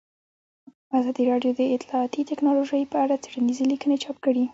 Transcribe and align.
ازادي 0.97 1.23
راډیو 1.31 1.51
د 1.55 1.61
اطلاعاتی 1.75 2.21
تکنالوژي 2.31 2.81
په 2.91 2.97
اړه 3.03 3.15
څېړنیزې 3.23 3.63
لیکنې 3.71 3.97
چاپ 4.03 4.17
کړي. 4.25 4.45